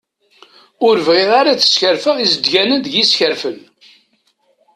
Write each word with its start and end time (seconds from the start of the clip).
Ur 0.87 0.95
bɣiɣ 1.07 1.31
ara 1.39 1.49
ad 1.51 1.61
skerfen 1.63 2.17
izeddganen 2.25 2.79
deg 2.81 2.93
yiskerfen. 2.95 3.57